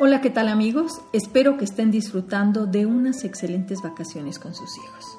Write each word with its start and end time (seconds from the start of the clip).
Hola, 0.00 0.20
¿qué 0.20 0.28
tal 0.28 0.48
amigos? 0.48 1.00
Espero 1.12 1.56
que 1.56 1.64
estén 1.64 1.92
disfrutando 1.92 2.66
de 2.66 2.84
unas 2.84 3.22
excelentes 3.22 3.80
vacaciones 3.80 4.40
con 4.40 4.52
sus 4.52 4.76
hijos. 4.76 5.18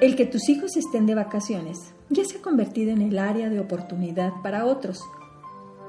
El 0.00 0.14
que 0.14 0.26
tus 0.26 0.48
hijos 0.48 0.76
estén 0.76 1.06
de 1.06 1.16
vacaciones 1.16 1.92
ya 2.08 2.24
se 2.24 2.38
ha 2.38 2.40
convertido 2.40 2.92
en 2.92 3.02
el 3.02 3.18
área 3.18 3.48
de 3.48 3.58
oportunidad 3.58 4.32
para 4.44 4.64
otros. 4.64 5.02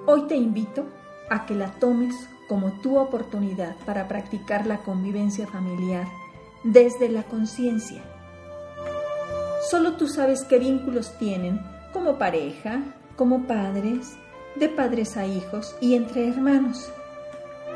Hoy 0.08 0.24
te 0.24 0.36
invito 0.36 0.84
a 1.30 1.46
que 1.46 1.54
la 1.54 1.72
tomes 1.74 2.16
como 2.48 2.72
tu 2.82 2.98
oportunidad 2.98 3.76
para 3.86 4.08
practicar 4.08 4.66
la 4.66 4.80
convivencia 4.80 5.46
familiar 5.46 6.08
desde 6.64 7.08
la 7.08 7.22
conciencia. 7.22 8.02
Solo 9.70 9.94
tú 9.94 10.08
sabes 10.08 10.44
qué 10.44 10.58
vínculos 10.58 11.16
tienen 11.20 11.62
como 11.94 12.18
pareja, 12.18 12.82
como 13.16 13.46
padres, 13.46 14.18
de 14.56 14.70
padres 14.70 15.18
a 15.18 15.28
hijos 15.28 15.76
y 15.80 15.94
entre 15.94 16.28
hermanos. 16.28 16.92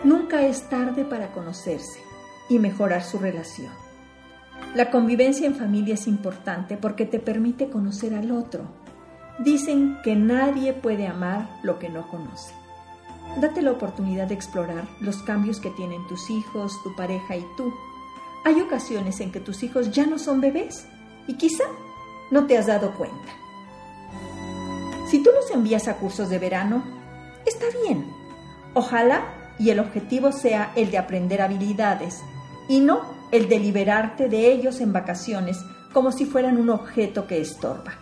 Nunca 0.03 0.41
es 0.41 0.69
tarde 0.69 1.05
para 1.05 1.31
conocerse 1.31 1.99
y 2.49 2.59
mejorar 2.59 3.03
su 3.03 3.19
relación. 3.19 3.71
La 4.75 4.91
convivencia 4.91 5.47
en 5.47 5.55
familia 5.55 5.93
es 5.93 6.07
importante 6.07 6.77
porque 6.77 7.05
te 7.05 7.19
permite 7.19 7.69
conocer 7.69 8.13
al 8.13 8.31
otro. 8.31 8.65
Dicen 9.39 9.97
que 10.03 10.15
nadie 10.15 10.73
puede 10.73 11.07
amar 11.07 11.49
lo 11.63 11.79
que 11.79 11.89
no 11.89 12.07
conoce. 12.09 12.53
Date 13.39 13.61
la 13.61 13.71
oportunidad 13.71 14.27
de 14.27 14.35
explorar 14.35 14.87
los 14.99 15.23
cambios 15.23 15.59
que 15.59 15.69
tienen 15.69 16.05
tus 16.07 16.29
hijos, 16.29 16.81
tu 16.83 16.93
pareja 16.95 17.37
y 17.37 17.45
tú. 17.55 17.73
Hay 18.43 18.59
ocasiones 18.59 19.21
en 19.21 19.31
que 19.31 19.39
tus 19.39 19.63
hijos 19.63 19.91
ya 19.91 20.05
no 20.05 20.19
son 20.19 20.41
bebés 20.41 20.85
y 21.27 21.35
quizá 21.35 21.63
no 22.29 22.45
te 22.45 22.57
has 22.57 22.67
dado 22.67 22.93
cuenta. 22.95 23.31
Si 25.09 25.23
tú 25.23 25.29
los 25.33 25.49
envías 25.51 25.87
a 25.87 25.95
cursos 25.95 26.29
de 26.29 26.39
verano, 26.39 26.83
está 27.45 27.65
bien. 27.85 28.05
Ojalá 28.73 29.42
y 29.59 29.69
el 29.69 29.79
objetivo 29.79 30.31
sea 30.31 30.71
el 30.75 30.91
de 30.91 30.97
aprender 30.97 31.41
habilidades 31.41 32.21
y 32.67 32.79
no 32.79 33.01
el 33.31 33.49
de 33.49 33.59
liberarte 33.59 34.29
de 34.29 34.51
ellos 34.51 34.79
en 34.79 34.93
vacaciones 34.93 35.63
como 35.91 36.11
si 36.11 36.25
fueran 36.25 36.57
un 36.57 36.69
objeto 36.69 37.27
que 37.27 37.39
estorba. 37.39 37.93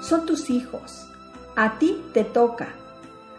Son 0.00 0.26
tus 0.26 0.50
hijos. 0.50 1.08
A 1.56 1.78
ti 1.78 2.02
te 2.12 2.24
toca, 2.24 2.74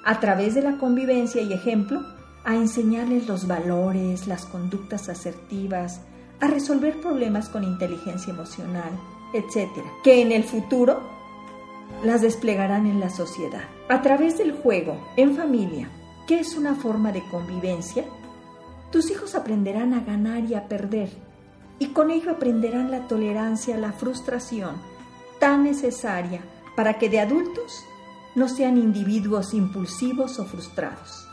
a 0.04 0.20
través 0.20 0.56
de 0.56 0.62
la 0.62 0.78
convivencia 0.78 1.42
y 1.42 1.54
ejemplo, 1.54 2.02
a 2.46 2.56
enseñarles 2.56 3.28
los 3.28 3.48
valores, 3.48 4.28
las 4.28 4.46
conductas 4.46 5.10
asertivas, 5.10 6.02
a 6.40 6.48
resolver 6.48 7.02
problemas 7.02 7.50
con 7.50 7.64
inteligencia 7.64 8.32
emocional, 8.32 8.92
etc., 9.34 9.70
que 10.04 10.22
en 10.22 10.32
el 10.32 10.44
futuro 10.44 11.02
las 12.04 12.22
desplegarán 12.22 12.86
en 12.88 13.00
la 13.00 13.10
sociedad. 13.10 13.64
A 13.90 14.02
través 14.02 14.38
del 14.38 14.54
juego, 14.54 14.98
en 15.18 15.36
familia, 15.36 15.90
¿Qué 16.28 16.40
es 16.40 16.56
una 16.56 16.74
forma 16.74 17.12
de 17.12 17.22
convivencia? 17.30 18.04
Tus 18.92 19.12
hijos 19.12 19.36
aprenderán 19.36 19.94
a 19.94 20.00
ganar 20.00 20.44
y 20.46 20.56
a 20.56 20.68
perder, 20.68 21.10
y 21.78 21.88
con 21.88 22.10
ello 22.10 22.32
aprenderán 22.32 22.90
la 22.90 23.08
tolerancia 23.08 23.76
a 23.76 23.80
la 23.80 23.92
frustración 23.92 24.76
tan 25.40 25.64
necesaria 25.64 26.42
para 26.76 26.98
que 26.98 27.10
de 27.10 27.20
adultos 27.20 27.84
no 28.34 28.50
sean 28.50 28.78
individuos 28.78 29.54
impulsivos 29.54 30.40
o 30.40 30.46
frustrados. 30.46 31.28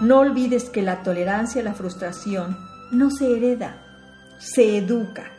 No 0.00 0.18
olvides 0.18 0.68
que 0.68 0.82
la 0.82 1.04
tolerancia 1.04 1.60
a 1.60 1.64
la 1.64 1.74
frustración 1.74 2.56
no 2.90 3.10
se 3.10 3.36
hereda, 3.36 3.80
se 4.38 4.78
educa. 4.78 5.30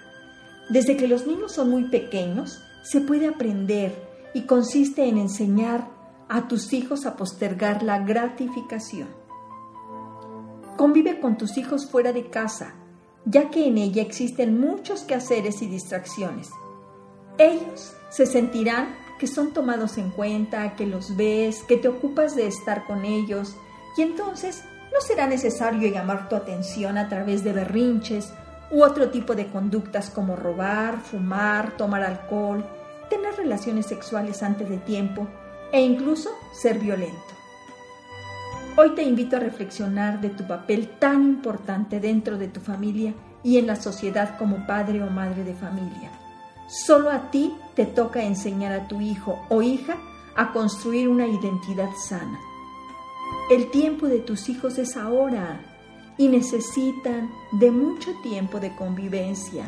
Desde 0.69 0.95
que 0.95 1.09
los 1.09 1.27
niños 1.27 1.51
son 1.51 1.69
muy 1.69 1.89
pequeños, 1.89 2.61
se 2.83 3.01
puede 3.01 3.27
aprender 3.27 3.93
y 4.33 4.43
consiste 4.43 5.09
en 5.09 5.17
enseñar 5.17 5.87
a 6.29 6.47
tus 6.47 6.73
hijos 6.73 7.05
a 7.05 7.15
postergar 7.15 7.83
la 7.83 7.99
gratificación. 7.99 9.07
Convive 10.77 11.19
con 11.19 11.37
tus 11.37 11.57
hijos 11.57 11.89
fuera 11.89 12.11
de 12.11 12.29
casa, 12.29 12.73
ya 13.25 13.49
que 13.49 13.67
en 13.67 13.77
ella 13.77 14.01
existen 14.01 14.59
muchos 14.59 15.03
quehaceres 15.03 15.61
y 15.61 15.67
distracciones. 15.67 16.49
Ellos 17.37 17.93
se 18.09 18.25
sentirán 18.25 18.95
que 19.19 19.27
son 19.27 19.53
tomados 19.53 19.97
en 19.97 20.09
cuenta, 20.09 20.75
que 20.75 20.85
los 20.85 21.15
ves, 21.15 21.63
que 21.63 21.77
te 21.77 21.87
ocupas 21.87 22.35
de 22.35 22.47
estar 22.47 22.85
con 22.85 23.05
ellos, 23.05 23.55
y 23.95 24.01
entonces 24.01 24.63
no 24.93 25.01
será 25.01 25.27
necesario 25.27 25.89
llamar 25.89 26.29
tu 26.29 26.35
atención 26.35 26.97
a 26.97 27.09
través 27.09 27.43
de 27.43 27.53
berrinches 27.53 28.33
u 28.71 28.83
otro 28.83 29.09
tipo 29.09 29.35
de 29.35 29.47
conductas 29.47 30.09
como 30.09 30.35
robar, 30.35 30.99
fumar, 30.99 31.77
tomar 31.77 32.03
alcohol, 32.03 32.65
tener 33.09 33.35
relaciones 33.35 33.85
sexuales 33.85 34.41
antes 34.43 34.69
de 34.69 34.77
tiempo 34.77 35.27
e 35.73 35.81
incluso 35.81 36.29
ser 36.53 36.77
violento. 36.77 37.17
Hoy 38.77 38.91
te 38.91 39.01
invito 39.01 39.35
a 39.35 39.39
reflexionar 39.39 40.21
de 40.21 40.29
tu 40.29 40.47
papel 40.47 40.87
tan 40.99 41.23
importante 41.23 41.99
dentro 41.99 42.37
de 42.37 42.47
tu 42.47 42.59
familia 42.59 43.13
y 43.43 43.57
en 43.57 43.67
la 43.67 43.75
sociedad 43.75 44.37
como 44.37 44.65
padre 44.67 45.03
o 45.03 45.09
madre 45.09 45.43
de 45.43 45.55
familia. 45.55 46.11
Solo 46.67 47.09
a 47.09 47.31
ti 47.31 47.53
te 47.75 47.85
toca 47.85 48.23
enseñar 48.23 48.71
a 48.71 48.87
tu 48.87 49.01
hijo 49.01 49.39
o 49.49 49.61
hija 49.63 49.97
a 50.35 50.53
construir 50.53 51.09
una 51.09 51.27
identidad 51.27 51.89
sana. 51.97 52.39
El 53.49 53.71
tiempo 53.71 54.07
de 54.07 54.19
tus 54.19 54.49
hijos 54.49 54.77
es 54.77 54.95
ahora 54.95 55.59
y 56.17 56.27
necesitan 56.27 57.31
de 57.51 57.71
mucho 57.71 58.11
tiempo 58.21 58.59
de 58.59 58.75
convivencia, 58.75 59.63